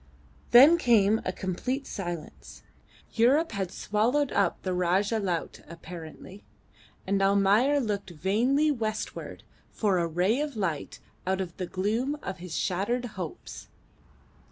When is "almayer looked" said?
7.21-8.09